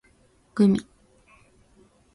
[0.55, 0.81] gumi